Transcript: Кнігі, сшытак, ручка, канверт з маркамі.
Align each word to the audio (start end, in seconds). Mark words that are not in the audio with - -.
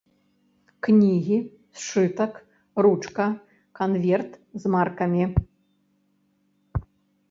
Кнігі, 0.87 1.37
сшытак, 1.83 2.33
ручка, 2.87 3.25
канверт 3.83 4.31
з 4.65 4.77
маркамі. 4.77 5.25